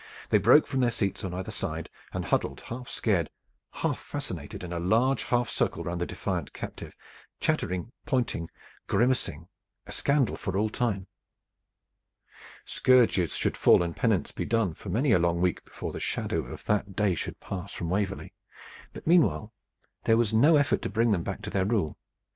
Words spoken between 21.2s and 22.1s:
back to their rule.